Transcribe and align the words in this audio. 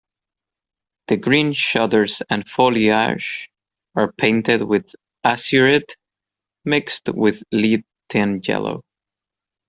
The 1.09 1.17
green 1.17 1.53
shutters 1.53 2.23
and 2.27 2.49
foliage 2.49 3.47
are 3.93 4.11
painted 4.13 4.63
with 4.63 4.95
azurite 5.23 5.95
mixed 6.65 7.09
with 7.09 7.43
lead-tin-yellow. 7.51 8.81